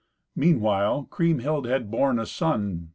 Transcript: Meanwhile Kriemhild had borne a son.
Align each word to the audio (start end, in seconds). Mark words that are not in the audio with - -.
Meanwhile 0.35 1.09
Kriemhild 1.11 1.67
had 1.67 1.91
borne 1.91 2.17
a 2.17 2.25
son. 2.25 2.89